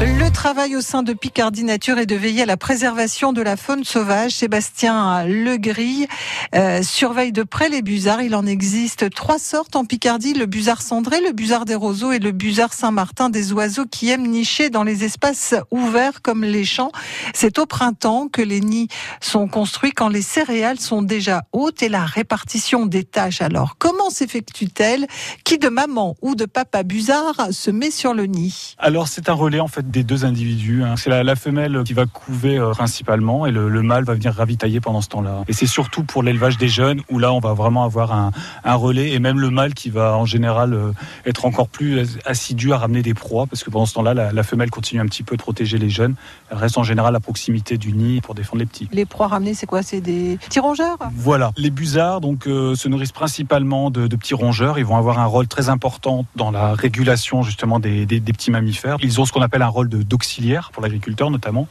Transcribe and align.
Le 0.00 0.30
travail 0.30 0.76
au 0.76 0.80
sein 0.80 1.02
de 1.02 1.12
Picardie 1.12 1.64
Nature 1.64 1.98
est 1.98 2.06
de 2.06 2.14
veiller 2.14 2.42
à 2.42 2.46
la 2.46 2.56
préservation 2.56 3.32
de 3.32 3.42
la 3.42 3.56
faune 3.56 3.82
sauvage. 3.82 4.30
Sébastien 4.30 5.24
Legris 5.24 6.06
euh, 6.54 6.84
surveille 6.84 7.32
de 7.32 7.42
près 7.42 7.68
les 7.68 7.82
busards. 7.82 8.22
Il 8.22 8.36
en 8.36 8.46
existe 8.46 9.10
trois 9.10 9.40
sortes 9.40 9.74
en 9.74 9.84
Picardie 9.84 10.34
le 10.34 10.46
busard 10.46 10.82
cendré, 10.82 11.20
le 11.20 11.32
busard 11.32 11.64
des 11.64 11.74
roseaux 11.74 12.12
et 12.12 12.20
le 12.20 12.30
busard 12.30 12.72
Saint-Martin, 12.72 13.28
des 13.28 13.52
oiseaux 13.52 13.86
qui 13.86 14.10
aiment 14.10 14.28
nicher 14.28 14.70
dans 14.70 14.84
les 14.84 15.02
espaces 15.02 15.56
ouverts 15.72 16.22
comme 16.22 16.44
les 16.44 16.64
champs. 16.64 16.92
C'est 17.34 17.58
au 17.58 17.66
printemps 17.66 18.28
que 18.28 18.42
les 18.42 18.60
nids 18.60 18.88
sont 19.20 19.48
construits 19.48 19.92
quand 19.92 20.08
les 20.08 20.22
céréales 20.22 20.78
sont 20.78 21.02
déjà 21.02 21.42
hautes 21.52 21.82
et 21.82 21.88
la 21.88 22.04
répartition 22.04 22.86
des 22.86 23.02
tâches. 23.02 23.42
Alors, 23.42 23.74
comment 23.78 24.10
s'effectue-t-elle? 24.10 25.08
Qui 25.42 25.58
de 25.58 25.68
maman 25.68 26.14
ou 26.22 26.36
de 26.36 26.44
papa 26.44 26.84
busard 26.84 27.48
se 27.50 27.72
met 27.72 27.90
sur 27.90 28.14
le 28.14 28.26
nid? 28.26 28.76
Alors, 28.78 29.08
c'est 29.08 29.28
un 29.28 29.34
relais 29.34 29.58
en 29.58 29.66
fait 29.66 29.87
des 29.88 30.04
deux 30.04 30.24
individus. 30.24 30.84
Hein. 30.84 30.94
C'est 30.96 31.10
la, 31.10 31.36
femelle 31.36 31.82
qui 31.84 31.92
va 31.92 32.06
couver 32.06 32.58
euh, 32.58 32.70
principalement 32.70 33.46
et 33.46 33.50
le, 33.50 33.82
mâle 33.82 34.04
va 34.04 34.14
venir 34.14 34.34
ravitailler 34.34 34.80
pendant 34.80 35.00
ce 35.00 35.08
temps-là. 35.08 35.44
Et 35.48 35.52
c'est 35.52 35.66
surtout 35.66 36.02
pour 36.02 36.22
l'élevage 36.22 36.58
des 36.58 36.68
jeunes 36.68 37.00
où 37.10 37.18
là 37.18 37.32
on 37.32 37.38
va 37.38 37.54
vraiment 37.54 37.84
avoir 37.84 38.12
un, 38.12 38.30
relais 38.74 39.12
et 39.12 39.18
même 39.18 39.40
le 39.40 39.50
mâle 39.50 39.74
qui 39.74 39.90
va 39.90 40.16
en 40.16 40.24
général 40.24 40.74
euh, 40.74 40.92
être 41.26 41.46
encore 41.46 41.68
plus 41.68 42.18
assidu 42.24 42.72
à 42.72 42.78
ramener 42.78 43.02
des 43.02 43.14
proies 43.14 43.46
parce 43.46 43.64
que 43.64 43.70
pendant 43.70 43.86
ce 43.86 43.94
temps-là 43.94 44.14
la, 44.14 44.42
femelle 44.42 44.70
continue 44.70 45.00
un 45.00 45.06
petit 45.06 45.22
peu 45.22 45.36
de 45.36 45.42
protéger 45.42 45.78
les 45.78 45.90
jeunes. 45.90 46.14
Elle 46.50 46.58
reste 46.58 46.78
en 46.78 46.84
général 46.84 47.14
à 47.16 47.20
proximité 47.20 47.78
du 47.78 47.92
nid 47.92 48.20
pour 48.20 48.34
défendre 48.34 48.60
les 48.60 48.66
petits. 48.66 48.88
Les 48.92 49.06
proies 49.06 49.26
ramenées 49.26 49.54
c'est 49.54 49.66
quoi? 49.66 49.82
C'est 49.82 50.00
des 50.00 50.38
petits 50.44 50.60
rongeurs? 50.60 50.98
Voilà. 51.14 51.52
Les 51.56 51.70
busards 51.70 52.20
donc 52.20 52.46
euh, 52.46 52.74
se 52.74 52.88
nourrissent 52.88 53.12
principalement 53.12 53.90
de, 53.90 54.06
petits 54.16 54.34
rongeurs. 54.34 54.78
Ils 54.78 54.84
vont 54.84 54.96
avoir 54.96 55.18
un 55.18 55.26
rôle 55.26 55.46
très 55.48 55.68
important 55.68 56.26
dans 56.36 56.50
la 56.50 56.74
régulation 56.74 57.42
justement 57.42 57.80
des, 57.80 58.06
des 58.06 58.20
petits 58.20 58.50
mammifères. 58.50 58.96
Ils 59.00 59.20
ont 59.20 59.24
ce 59.24 59.32
qu'on 59.32 59.42
appelle 59.42 59.62
un 59.62 59.68
rôle 59.78 59.88
d'auxiliaire 59.88 60.70
pour 60.72 60.82
l'agriculteur 60.82 61.30
notamment. 61.30 61.68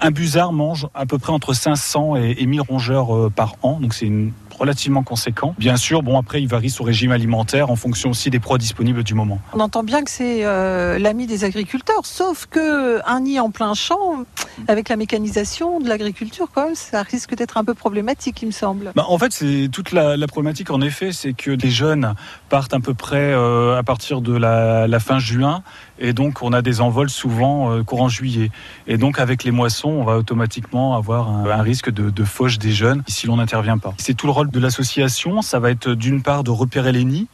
Un 0.00 0.10
busard 0.10 0.52
mange 0.52 0.88
à 0.94 1.06
peu 1.06 1.18
près 1.18 1.32
entre 1.32 1.54
500 1.54 2.16
et, 2.16 2.46
1000 2.46 2.60
rongeurs 2.60 3.14
euh, 3.14 3.30
par 3.34 3.56
an, 3.62 3.78
donc 3.80 3.94
c'est 3.94 4.06
une 4.06 4.32
relativement 4.58 5.02
conséquent. 5.02 5.54
Bien 5.58 5.76
sûr, 5.76 6.02
bon 6.02 6.18
après 6.18 6.40
il 6.42 6.48
varie 6.48 6.70
son 6.70 6.84
régime 6.84 7.12
alimentaire 7.12 7.70
en 7.70 7.76
fonction 7.76 8.10
aussi 8.10 8.30
des 8.30 8.40
proies 8.40 8.58
disponibles 8.58 9.02
du 9.04 9.14
moment. 9.14 9.38
On 9.52 9.60
entend 9.60 9.82
bien 9.82 10.02
que 10.02 10.10
c'est 10.10 10.44
euh, 10.44 10.98
l'ami 10.98 11.26
des 11.26 11.44
agriculteurs, 11.44 12.04
sauf 12.04 12.46
que 12.46 13.00
un 13.06 13.20
nid 13.20 13.40
en 13.40 13.50
plein 13.50 13.74
champ, 13.74 14.24
avec 14.68 14.88
la 14.88 14.96
mécanisation 14.96 15.80
de 15.80 15.88
l'agriculture, 15.88 16.48
ça 16.74 17.02
risque 17.02 17.34
d'être 17.34 17.56
un 17.56 17.64
peu 17.64 17.74
problématique, 17.74 18.42
il 18.42 18.46
me 18.46 18.52
semble. 18.52 18.92
Bah, 18.94 19.04
en 19.08 19.18
fait, 19.18 19.32
c'est 19.32 19.68
toute 19.70 19.92
la, 19.92 20.16
problématique 20.26 20.70
en 20.70 20.80
effet, 20.80 21.12
c'est 21.12 21.32
que 21.32 21.50
les 21.50 21.70
jeunes 21.70 22.14
partent 22.48 22.74
à 22.74 22.80
peu 22.80 22.94
près 22.94 23.32
euh, 23.32 23.78
à 23.78 23.82
partir 23.82 24.20
de 24.20 24.36
la, 24.36 25.00
fin 25.00 25.18
juin, 25.18 25.62
et 25.98 26.12
donc 26.12 26.42
on 26.42 26.52
a 26.52 26.62
des 26.62 26.80
envols 26.80 27.10
souvent 27.10 27.70
euh, 27.70 27.82
courant 27.82 28.08
juillet. 28.08 28.50
Et 28.86 28.96
donc 28.96 29.18
avec 29.18 29.44
les 29.44 29.50
moissons, 29.50 29.90
on 29.90 30.04
va 30.04 30.16
automatiquement 30.16 30.96
avoir 30.96 31.28
un, 31.28 31.62
risque 31.62 31.90
de, 31.90 32.10
de 32.10 32.24
fauche 32.24 32.58
des 32.58 32.72
jeunes 32.72 33.02
si 33.06 33.26
l'on 33.26 33.36
n'intervient 33.36 33.78
pas. 33.78 33.94
C'est 33.98 34.14
tout 34.14 34.26
le 34.26 34.32
rôle 34.32 34.50
de 34.50 34.58
l'association, 34.58 35.42
ça 35.42 35.58
va 35.58 35.70
être 35.70 35.90
d'une 35.90 36.22
part 36.22 36.44
de 36.44 36.50
repérer 36.50 36.92
les 36.92 37.04
nids. 37.04 37.28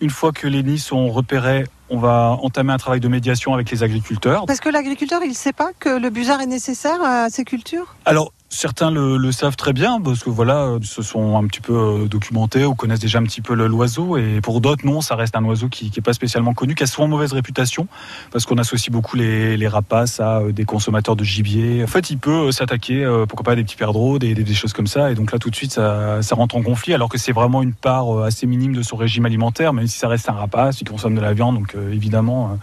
Une 0.00 0.10
fois 0.10 0.32
que 0.32 0.46
les 0.46 0.62
nids 0.62 0.78
sont 0.78 1.08
repérés, 1.08 1.64
on 1.90 1.98
va 1.98 2.38
entamer 2.42 2.72
un 2.72 2.78
travail 2.78 3.00
de 3.00 3.08
médiation 3.08 3.54
avec 3.54 3.70
les 3.70 3.82
agriculteurs. 3.82 4.46
Parce 4.46 4.60
que 4.60 4.68
l'agriculteur, 4.68 5.22
il 5.24 5.30
ne 5.30 5.34
sait 5.34 5.52
pas 5.52 5.70
que 5.78 5.88
le 5.88 6.10
busard 6.10 6.40
est 6.40 6.46
nécessaire 6.46 7.02
à 7.02 7.30
ces 7.30 7.44
cultures? 7.44 7.96
Alors, 8.04 8.32
Certains 8.50 8.90
le, 8.90 9.30
savent 9.30 9.56
très 9.56 9.74
bien 9.74 10.00
parce 10.00 10.24
que 10.24 10.30
voilà, 10.30 10.78
se 10.82 11.02
sont 11.02 11.36
un 11.36 11.46
petit 11.46 11.60
peu 11.60 11.74
euh, 11.74 12.08
documentés 12.08 12.64
ou 12.64 12.74
connaissent 12.74 12.98
déjà 12.98 13.18
un 13.18 13.24
petit 13.24 13.42
peu 13.42 13.52
l'oiseau. 13.52 14.16
Et 14.16 14.40
pour 14.40 14.62
d'autres, 14.62 14.86
non, 14.86 15.02
ça 15.02 15.16
reste 15.16 15.36
un 15.36 15.44
oiseau 15.44 15.68
qui 15.68 15.92
n'est 15.94 16.02
pas 16.02 16.14
spécialement 16.14 16.54
connu, 16.54 16.74
qui 16.74 16.82
a 16.82 16.86
souvent 16.86 17.08
mauvaise 17.08 17.34
réputation 17.34 17.88
parce 18.30 18.46
qu'on 18.46 18.56
associe 18.56 18.90
beaucoup 18.90 19.16
les, 19.16 19.68
rapaces 19.68 20.18
à 20.18 20.38
euh, 20.38 20.52
des 20.52 20.64
consommateurs 20.64 21.14
de 21.14 21.24
gibier. 21.24 21.84
En 21.84 21.86
fait, 21.86 22.08
il 22.08 22.16
peut 22.16 22.48
euh, 22.48 22.50
s'attaquer, 22.50 23.04
pourquoi 23.28 23.44
pas, 23.44 23.52
à 23.52 23.54
des 23.54 23.64
petits 23.64 23.76
perdreaux, 23.76 24.18
des, 24.18 24.34
des, 24.34 24.54
choses 24.54 24.72
comme 24.72 24.86
ça. 24.86 25.10
Et 25.10 25.14
donc 25.14 25.30
là, 25.30 25.38
tout 25.38 25.50
de 25.50 25.54
suite, 25.54 25.72
ça, 25.72 26.20
rentre 26.32 26.56
en 26.56 26.62
conflit 26.62 26.94
alors 26.94 27.10
que 27.10 27.18
c'est 27.18 27.32
vraiment 27.32 27.62
une 27.62 27.74
part 27.74 28.22
assez 28.22 28.46
minime 28.46 28.74
de 28.74 28.82
son 28.82 28.96
régime 28.96 29.26
alimentaire, 29.26 29.74
même 29.74 29.86
si 29.86 29.98
ça 29.98 30.08
reste 30.08 30.30
un 30.30 30.32
rapace, 30.32 30.80
il 30.80 30.88
consomme 30.88 31.14
de 31.14 31.20
la 31.20 31.34
viande. 31.34 31.56
Donc 31.56 31.76
évidemment, 31.92 32.58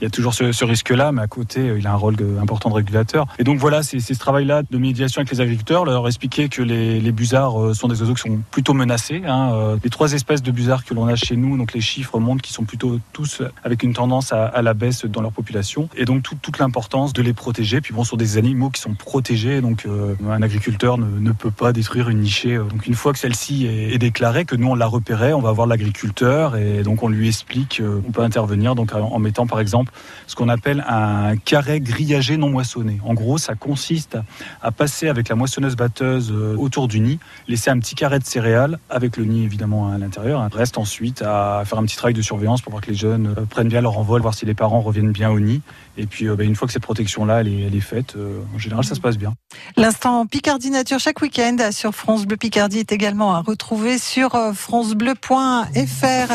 il 0.00 0.04
y 0.04 0.06
a 0.06 0.10
toujours 0.10 0.34
ce, 0.34 0.64
risque-là, 0.64 1.12
mais 1.12 1.22
à 1.22 1.28
côté, 1.28 1.74
il 1.78 1.86
a 1.86 1.92
un 1.92 1.96
rôle 1.96 2.16
important 2.40 2.68
de 2.68 2.74
régulateur. 2.74 3.26
Et 3.38 3.44
donc 3.44 3.58
voilà, 3.58 3.82
c'est 3.82 4.00
ce 4.00 4.12
travail-là 4.14 4.62
de 4.70 4.78
médiation 4.78 5.20
avec 5.20 5.29
les 5.30 5.40
agriculteurs, 5.40 5.84
leur 5.84 6.06
expliquer 6.06 6.48
que 6.48 6.62
les, 6.62 7.00
les 7.00 7.14
euh, 7.34 7.74
sont 7.74 7.88
des 7.88 8.00
oiseaux 8.00 8.14
qui 8.14 8.22
sont 8.22 8.40
plutôt 8.50 8.74
menacés. 8.74 9.22
Hein. 9.26 9.52
Euh, 9.52 9.76
les 9.82 9.90
trois 9.90 10.12
espèces 10.12 10.42
de 10.42 10.50
busards 10.50 10.84
que 10.84 10.94
l'on 10.94 11.06
a 11.06 11.16
chez 11.16 11.36
nous, 11.36 11.56
donc 11.56 11.72
les 11.72 11.80
chiffres 11.80 12.18
montrent 12.18 12.42
qu'ils 12.42 12.54
sont 12.54 12.64
plutôt 12.64 12.98
tous 13.12 13.42
avec 13.64 13.82
une 13.82 13.92
tendance 13.92 14.32
à, 14.32 14.62
la 14.62 14.74
baisse 14.74 15.04
dans 15.04 15.22
leur 15.22 15.32
population. 15.32 15.88
Et 15.96 16.04
donc 16.04 16.22
toute 16.22 16.58
l'importance 16.58 17.12
de 17.12 17.22
les 17.22 17.32
protéger. 17.32 17.80
Puis 17.80 17.94
bon, 17.94 18.04
ce 18.04 18.10
sont 18.10 18.16
des 18.16 18.38
animaux 18.38 18.70
qui 18.70 18.80
sont 18.80 18.94
protégés, 18.94 19.60
donc 19.60 19.86
euh, 19.86 20.14
un 20.28 20.42
agriculteur 20.42 20.98
ne, 20.98 21.32
peut 21.32 21.50
pas 21.50 21.72
détruire 21.72 22.08
une 22.08 22.20
nichée. 22.20 22.56
Donc 22.56 22.86
une 22.86 22.94
fois 22.94 23.12
que 23.12 23.18
celle-ci 23.18 23.66
est, 23.66 23.98
déclarée, 23.98 24.44
que 24.44 24.56
nous 24.56 24.68
on 24.68 24.74
l'a 24.74 24.86
repérée, 24.86 25.32
on 25.32 25.40
va 25.40 25.52
voir 25.52 25.66
l'agriculteur 25.66 26.56
et 26.56 26.82
donc 26.82 27.02
on 27.02 27.08
lui 27.08 27.28
explique, 27.28 27.82
on 28.06 28.10
peut 28.10 28.22
intervenir 28.22 28.74
donc 28.74 28.94
en 28.94 29.18
mettant 29.18 29.46
par 29.46 29.60
exemple 29.60 29.92
ce 30.26 30.34
qu'on 30.34 30.48
appelle 30.48 30.84
un 30.88 31.36
carré 31.36 31.80
grillagé 31.80 32.36
non 32.36 32.50
moissonné. 32.50 33.00
En 33.04 33.14
gros, 33.14 33.38
ça 33.38 33.54
consiste 33.54 34.18
à 34.62 34.70
passer 34.70 35.08
avec 35.08 35.19
la 35.28 35.34
moissonneuse 35.34 35.76
batteuse 35.76 36.32
euh, 36.32 36.56
autour 36.56 36.88
du 36.88 37.00
nid, 37.00 37.18
laisser 37.48 37.70
un 37.70 37.78
petit 37.78 37.94
carré 37.94 38.18
de 38.18 38.24
céréales 38.24 38.78
avec 38.88 39.16
le 39.16 39.24
nid 39.24 39.44
évidemment 39.44 39.92
à 39.92 39.98
l'intérieur. 39.98 40.48
Reste 40.52 40.78
ensuite 40.78 41.22
à 41.22 41.62
faire 41.66 41.78
un 41.78 41.84
petit 41.84 41.96
travail 41.96 42.14
de 42.14 42.22
surveillance 42.22 42.62
pour 42.62 42.70
voir 42.70 42.82
que 42.82 42.90
les 42.90 42.96
jeunes 42.96 43.34
euh, 43.38 43.44
prennent 43.48 43.68
bien 43.68 43.80
leur 43.80 43.98
envol, 43.98 44.20
voir 44.22 44.34
si 44.34 44.46
les 44.46 44.54
parents 44.54 44.80
reviennent 44.80 45.12
bien 45.12 45.30
au 45.30 45.40
nid. 45.40 45.60
Et 45.96 46.06
puis 46.06 46.28
euh, 46.28 46.36
bah, 46.36 46.44
une 46.44 46.54
fois 46.54 46.66
que 46.66 46.72
cette 46.72 46.82
protection-là 46.82 47.40
elle 47.40 47.48
est, 47.48 47.80
faite, 47.80 48.16
en 48.54 48.58
général 48.58 48.84
ça 48.84 48.94
se 48.94 49.00
passe 49.00 49.16
bien. 49.16 49.34
L'instant 49.76 50.26
Picardie 50.26 50.70
Nature 50.70 50.98
chaque 50.98 51.20
week-end 51.22 51.56
sur 51.72 51.94
France 51.94 52.26
Bleu 52.26 52.36
Picardie 52.36 52.78
est 52.78 52.92
également 52.92 53.34
à 53.34 53.40
retrouver 53.40 53.98
sur 53.98 54.36
francebleu.fr. 54.54 56.32